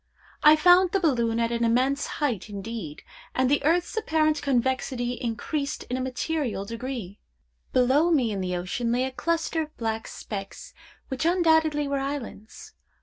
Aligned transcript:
I 0.41 0.55
found 0.55 0.93
the 0.93 0.99
balloon 0.99 1.39
at 1.39 1.51
an 1.51 1.63
immense 1.63 2.07
height 2.17 2.49
indeed, 2.49 3.03
and 3.35 3.51
the 3.51 3.63
earth's 3.63 3.95
apparent 3.95 4.41
convexity 4.41 5.11
increased 5.13 5.83
in 5.91 5.95
a 5.95 6.01
material 6.01 6.65
degree. 6.65 7.19
Below 7.71 8.09
me 8.09 8.31
in 8.31 8.41
the 8.41 8.55
ocean 8.55 8.91
lay 8.91 9.03
a 9.03 9.11
cluster 9.11 9.61
of 9.61 9.77
black 9.77 10.07
specks, 10.07 10.73
which 11.09 11.23
undoubtedly 11.23 11.87
were 11.87 11.99
islands. 11.99 12.73